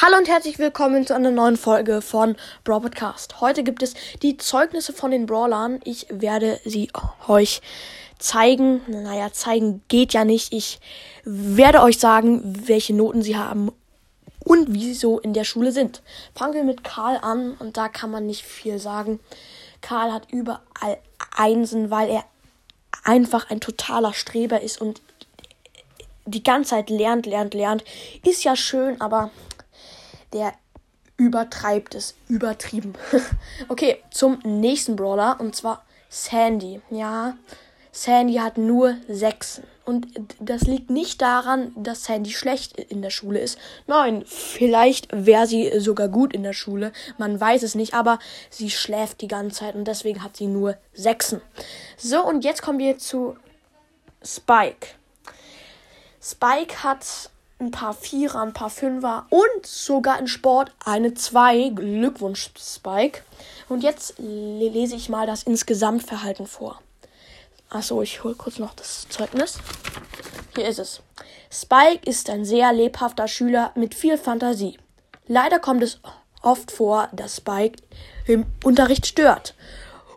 Hallo 0.00 0.16
und 0.16 0.28
herzlich 0.28 0.60
willkommen 0.60 1.04
zu 1.08 1.16
einer 1.16 1.32
neuen 1.32 1.56
Folge 1.56 2.02
von 2.02 2.36
Brawl 2.62 2.82
Podcast. 2.82 3.40
Heute 3.40 3.64
gibt 3.64 3.82
es 3.82 3.94
die 4.22 4.36
Zeugnisse 4.36 4.92
von 4.92 5.10
den 5.10 5.26
Brawlern. 5.26 5.80
Ich 5.82 6.06
werde 6.08 6.60
sie 6.64 6.88
euch 7.26 7.60
zeigen. 8.16 8.80
Naja, 8.86 9.32
zeigen 9.32 9.82
geht 9.88 10.12
ja 10.12 10.24
nicht. 10.24 10.52
Ich 10.52 10.78
werde 11.24 11.82
euch 11.82 11.98
sagen, 11.98 12.68
welche 12.68 12.94
Noten 12.94 13.22
sie 13.22 13.36
haben 13.36 13.72
und 14.44 14.72
wie 14.72 14.84
sie 14.84 14.94
so 14.94 15.18
in 15.18 15.32
der 15.32 15.42
Schule 15.42 15.72
sind. 15.72 16.00
Fangen 16.32 16.54
wir 16.54 16.62
mit 16.62 16.84
Karl 16.84 17.18
an 17.20 17.54
und 17.58 17.76
da 17.76 17.88
kann 17.88 18.12
man 18.12 18.24
nicht 18.24 18.44
viel 18.44 18.78
sagen. 18.78 19.18
Karl 19.80 20.12
hat 20.12 20.30
überall 20.30 20.98
Einsen, 21.36 21.90
weil 21.90 22.08
er 22.08 22.24
einfach 23.02 23.50
ein 23.50 23.58
totaler 23.58 24.12
Streber 24.12 24.60
ist 24.60 24.80
und 24.80 25.02
die 26.24 26.44
ganze 26.44 26.70
Zeit 26.70 26.88
lernt, 26.88 27.26
lernt, 27.26 27.52
lernt. 27.52 27.82
Ist 28.22 28.44
ja 28.44 28.54
schön, 28.54 29.00
aber 29.00 29.32
der 30.32 30.52
übertreibt 31.16 31.94
es. 31.94 32.14
Übertrieben. 32.28 32.94
okay, 33.68 34.02
zum 34.10 34.38
nächsten 34.44 34.96
Brawler 34.96 35.38
und 35.40 35.54
zwar 35.54 35.84
Sandy. 36.08 36.80
Ja, 36.90 37.36
Sandy 37.92 38.34
hat 38.34 38.56
nur 38.56 38.96
Sechsen. 39.08 39.64
Und 39.84 40.06
das 40.38 40.62
liegt 40.62 40.90
nicht 40.90 41.22
daran, 41.22 41.72
dass 41.74 42.04
Sandy 42.04 42.30
schlecht 42.30 42.78
in 42.78 43.00
der 43.00 43.10
Schule 43.10 43.40
ist. 43.40 43.58
Nein, 43.86 44.22
vielleicht 44.26 45.08
wäre 45.10 45.46
sie 45.46 45.80
sogar 45.80 46.08
gut 46.08 46.34
in 46.34 46.42
der 46.42 46.52
Schule. 46.52 46.92
Man 47.16 47.40
weiß 47.40 47.62
es 47.62 47.74
nicht, 47.74 47.94
aber 47.94 48.18
sie 48.50 48.70
schläft 48.70 49.22
die 49.22 49.28
ganze 49.28 49.60
Zeit 49.60 49.74
und 49.74 49.86
deswegen 49.86 50.22
hat 50.22 50.36
sie 50.36 50.46
nur 50.46 50.76
Sechsen. 50.92 51.40
So, 51.96 52.22
und 52.24 52.44
jetzt 52.44 52.62
kommen 52.62 52.78
wir 52.78 52.98
zu 52.98 53.36
Spike. 54.22 54.88
Spike 56.20 56.84
hat 56.84 57.30
ein 57.60 57.70
paar 57.70 57.94
Vierer, 57.94 58.40
ein 58.40 58.52
paar 58.52 58.70
Fünfer 58.70 59.26
und 59.30 59.66
sogar 59.66 60.18
in 60.18 60.28
Sport 60.28 60.72
eine 60.84 61.14
Zwei. 61.14 61.70
Glückwunsch, 61.74 62.50
Spike. 62.58 63.22
Und 63.68 63.82
jetzt 63.82 64.14
lese 64.18 64.96
ich 64.96 65.08
mal 65.08 65.26
das 65.26 65.42
Insgesamtverhalten 65.42 66.46
vor. 66.46 66.80
Achso, 67.70 68.00
ich 68.00 68.22
hole 68.24 68.34
kurz 68.34 68.58
noch 68.58 68.74
das 68.74 69.06
Zeugnis. 69.08 69.58
Hier 70.54 70.68
ist 70.68 70.78
es. 70.78 71.02
Spike 71.50 72.08
ist 72.08 72.30
ein 72.30 72.44
sehr 72.44 72.72
lebhafter 72.72 73.28
Schüler 73.28 73.72
mit 73.74 73.94
viel 73.94 74.16
Fantasie. 74.16 74.78
Leider 75.26 75.58
kommt 75.58 75.82
es 75.82 76.00
oft 76.42 76.70
vor, 76.70 77.08
dass 77.12 77.36
Spike 77.36 77.82
im 78.26 78.46
Unterricht 78.64 79.06
stört 79.06 79.54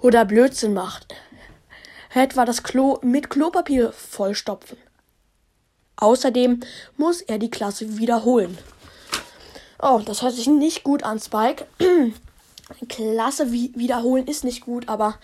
oder 0.00 0.24
Blödsinn 0.24 0.74
macht. 0.74 1.14
Etwa 2.14 2.44
das 2.44 2.62
Klo 2.62 2.98
mit 3.02 3.30
Klopapier 3.30 3.92
vollstopfen. 3.92 4.78
Außerdem 6.00 6.60
muss 6.96 7.20
er 7.20 7.38
die 7.38 7.50
Klasse 7.50 7.98
wiederholen. 7.98 8.58
Oh, 9.82 10.00
das 10.04 10.22
hört 10.22 10.34
sich 10.34 10.46
nicht 10.46 10.82
gut 10.82 11.02
an, 11.04 11.20
Spike. 11.20 11.66
Klasse 12.88 13.52
wie 13.52 13.72
wiederholen 13.74 14.26
ist 14.26 14.44
nicht 14.44 14.62
gut, 14.62 14.88
aber 14.88 15.16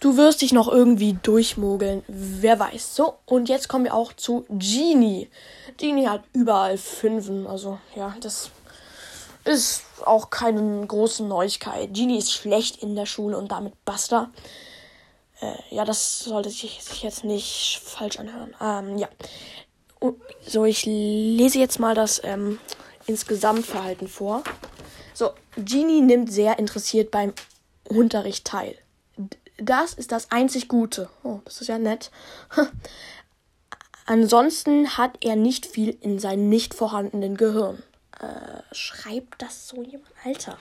du 0.00 0.16
wirst 0.16 0.42
dich 0.42 0.52
noch 0.52 0.68
irgendwie 0.68 1.16
durchmogeln. 1.22 2.02
Wer 2.08 2.58
weiß. 2.58 2.96
So, 2.96 3.14
und 3.26 3.48
jetzt 3.48 3.68
kommen 3.68 3.84
wir 3.84 3.94
auch 3.94 4.12
zu 4.12 4.44
Genie. 4.48 5.28
Genie 5.76 6.08
hat 6.08 6.22
überall 6.32 6.78
Fünfen. 6.78 7.46
Also, 7.46 7.78
ja, 7.94 8.14
das 8.20 8.50
ist 9.44 9.84
auch 10.04 10.30
keine 10.30 10.86
große 10.86 11.24
Neuigkeit. 11.24 11.94
Genie 11.94 12.18
ist 12.18 12.32
schlecht 12.32 12.82
in 12.82 12.96
der 12.96 13.06
Schule 13.06 13.38
und 13.38 13.52
damit 13.52 13.72
basta. 13.84 14.30
Äh, 15.40 15.74
ja, 15.74 15.84
das 15.84 16.20
sollte 16.20 16.50
sich, 16.50 16.82
sich 16.82 17.02
jetzt 17.02 17.24
nicht 17.24 17.80
falsch 17.82 18.18
anhören. 18.18 18.54
Ähm, 18.60 18.98
ja. 18.98 19.08
So, 20.46 20.64
ich 20.64 20.84
lese 20.86 21.58
jetzt 21.58 21.80
mal 21.80 21.94
das 21.94 22.20
ähm, 22.24 22.58
Insgesamtverhalten 23.06 24.08
vor. 24.08 24.42
So, 25.14 25.30
Genie 25.56 26.02
nimmt 26.02 26.30
sehr 26.32 26.58
interessiert 26.58 27.10
beim 27.10 27.32
Unterricht 27.88 28.44
teil. 28.44 28.76
Das 29.58 29.94
ist 29.94 30.12
das 30.12 30.30
einzig 30.30 30.68
Gute. 30.68 31.08
Oh, 31.22 31.40
das 31.44 31.60
ist 31.60 31.68
ja 31.68 31.78
nett. 31.78 32.10
Ansonsten 34.06 34.96
hat 34.96 35.18
er 35.20 35.34
nicht 35.34 35.66
viel 35.66 35.96
in 36.00 36.18
seinem 36.18 36.48
nicht 36.48 36.74
vorhandenen 36.74 37.36
Gehirn. 37.36 37.82
Schreibt 38.76 39.40
das 39.40 39.68
so 39.68 39.82
jemand? 39.82 40.10
Alter. 40.24 40.58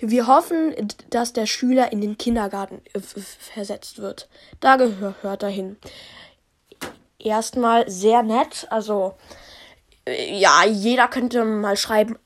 Wir 0.00 0.26
hoffen, 0.26 0.74
dass 1.10 1.32
der 1.32 1.46
Schüler 1.46 1.90
in 1.90 2.00
den 2.00 2.18
Kindergarten 2.18 2.82
äh, 2.92 3.00
versetzt 3.00 3.98
wird. 3.98 4.28
Da 4.60 4.76
gehört 4.76 5.42
er 5.42 5.48
hin. 5.48 5.76
Erstmal 7.18 7.88
sehr 7.90 8.22
nett. 8.22 8.66
Also, 8.70 9.14
äh, 10.06 10.38
ja, 10.38 10.64
jeder 10.66 11.08
könnte 11.08 11.44
mal 11.44 11.76
schreiben. 11.76 12.18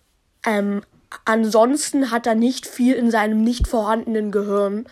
Ähm, 0.45 0.83
ansonsten 1.25 2.11
hat 2.11 2.27
er 2.27 2.35
nicht 2.35 2.67
viel 2.67 2.95
in 2.95 3.11
seinem 3.11 3.43
nicht 3.43 3.69
vorhandenen 3.69 4.33
Gehirn 4.33 4.87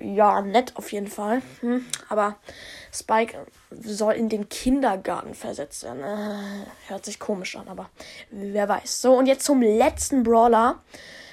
ja, 0.00 0.40
nett 0.42 0.76
auf 0.76 0.92
jeden 0.92 1.06
Fall. 1.06 1.42
Hm, 1.60 1.84
aber 2.08 2.36
Spike 2.92 3.46
soll 3.70 4.14
in 4.14 4.28
den 4.28 4.48
Kindergarten 4.48 5.34
versetzt 5.34 5.84
werden. 5.84 6.02
Äh, 6.02 6.66
hört 6.88 7.04
sich 7.04 7.18
komisch 7.18 7.56
an, 7.56 7.68
aber 7.68 7.90
wer 8.30 8.68
weiß. 8.68 9.02
So, 9.02 9.14
und 9.14 9.26
jetzt 9.26 9.44
zum 9.44 9.62
letzten 9.62 10.22
Brawler. 10.22 10.80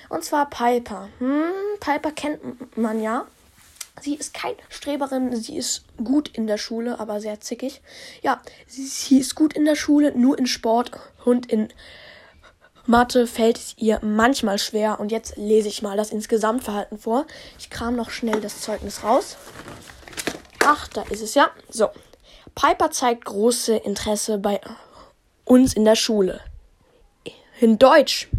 Und 0.10 0.24
zwar 0.24 0.50
Piper. 0.50 1.10
Hm, 1.20 1.52
Piper 1.80 2.12
kennt 2.12 2.78
man 2.78 3.02
ja. 3.02 3.26
Sie 4.00 4.14
ist 4.14 4.34
keine 4.34 4.58
Streberin, 4.70 5.36
sie 5.36 5.58
ist 5.58 5.84
gut 6.04 6.30
in 6.30 6.46
der 6.46 6.58
Schule, 6.58 7.00
aber 7.00 7.20
sehr 7.20 7.42
zickig. 7.42 7.82
Ja, 8.22 8.42
sie, 8.68 8.86
sie 8.86 9.20
ist 9.20 9.34
gut 9.34 9.54
in 9.54 9.66
der 9.66 9.76
Schule, 9.76 10.16
nur 10.16 10.38
in 10.38 10.46
Sport 10.46 10.92
und 11.26 11.52
in 11.52 11.70
Mathe 12.88 13.28
fällt 13.28 13.58
es 13.58 13.74
ihr 13.78 14.00
manchmal 14.02 14.58
schwer 14.58 15.00
und 15.02 15.12
jetzt 15.12 15.36
lese 15.36 15.68
ich 15.68 15.82
mal 15.82 15.98
das 15.98 16.12
Insgesamtverhalten 16.12 16.98
vor. 16.98 17.26
Ich 17.60 17.70
kram 17.70 17.98
noch 17.98 18.10
schnell 18.10 18.40
das 18.40 18.62
Zeugnis 18.62 19.04
raus. 19.04 19.36
Ach, 20.66 20.88
da 20.88 21.04
ist 21.04 21.22
es 21.22 21.36
ja. 21.36 21.50
So. 21.70 21.90
Piper 22.56 22.90
zeigt 22.90 23.26
große 23.26 23.76
Interesse 23.76 24.38
bei 24.38 24.62
uns 25.44 25.74
in 25.74 25.84
der 25.84 25.96
Schule. 25.96 26.40
In 27.60 27.78
Deutsch 27.78 28.30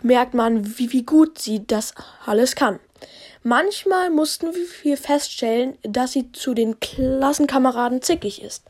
merkt 0.00 0.32
man, 0.32 0.78
wie, 0.78 0.92
wie 0.92 1.02
gut 1.02 1.40
sie 1.40 1.66
das 1.66 1.92
alles 2.24 2.54
kann. 2.54 2.78
Manchmal 3.42 4.10
mussten 4.10 4.54
wir 4.82 4.96
feststellen, 4.96 5.76
dass 5.82 6.12
sie 6.12 6.30
zu 6.30 6.54
den 6.54 6.78
Klassenkameraden 6.78 8.00
zickig 8.00 8.40
ist. 8.42 8.62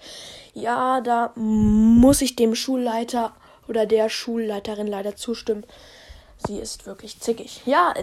Ja, 0.54 1.02
da 1.02 1.32
muss 1.34 2.22
ich 2.22 2.36
dem 2.36 2.54
Schulleiter 2.54 3.34
oder 3.68 3.86
der 3.86 4.08
Schulleiterin 4.08 4.86
leider 4.86 5.16
zustimmen. 5.16 5.64
Sie 6.46 6.58
ist 6.58 6.86
wirklich 6.86 7.20
zickig. 7.20 7.62
Ja, 7.66 7.94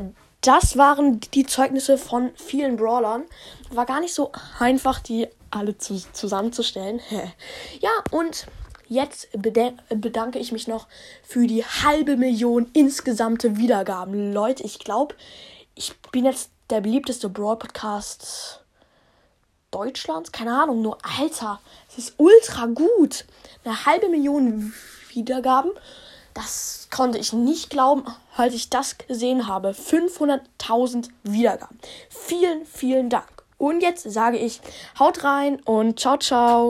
das 0.41 0.77
waren 0.77 1.19
die 1.33 1.45
Zeugnisse 1.45 1.97
von 1.97 2.31
vielen 2.35 2.77
Brawlern. 2.77 3.25
War 3.71 3.85
gar 3.85 3.99
nicht 3.99 4.13
so 4.13 4.31
einfach, 4.59 4.99
die 4.99 5.27
alle 5.51 5.77
zu, 5.77 6.01
zusammenzustellen. 6.13 7.01
ja, 7.79 7.89
und 8.11 8.47
jetzt 8.87 9.29
bedanke 9.33 10.39
ich 10.39 10.51
mich 10.51 10.67
noch 10.67 10.87
für 11.23 11.45
die 11.45 11.65
halbe 11.65 12.17
Million 12.17 12.69
insgesamte 12.73 13.57
Wiedergaben. 13.57 14.33
Leute, 14.33 14.63
ich 14.63 14.79
glaube, 14.79 15.15
ich 15.75 15.97
bin 16.11 16.25
jetzt 16.25 16.51
der 16.69 16.81
beliebteste 16.81 17.29
Brawl-Podcast 17.29 18.63
Deutschlands. 19.71 20.31
Keine 20.31 20.53
Ahnung, 20.61 20.81
nur 20.81 20.97
Alter, 21.19 21.59
es 21.89 21.97
ist 21.97 22.13
ultra 22.17 22.65
gut. 22.67 23.25
Eine 23.63 23.85
halbe 23.85 24.09
Million 24.09 24.73
Wiedergaben. 25.09 25.71
Das 26.33 26.87
konnte 26.91 27.17
ich 27.17 27.33
nicht 27.33 27.69
glauben, 27.69 28.03
als 28.35 28.53
ich 28.53 28.69
das 28.69 28.97
gesehen 28.97 29.47
habe. 29.47 29.71
500.000 29.71 31.09
Wiedergaben. 31.23 31.77
Vielen, 32.09 32.65
vielen 32.65 33.09
Dank. 33.09 33.27
Und 33.57 33.81
jetzt 33.81 34.09
sage 34.09 34.37
ich, 34.37 34.61
haut 34.97 35.23
rein 35.23 35.59
und 35.65 35.99
ciao, 35.99 36.17
ciao. 36.17 36.67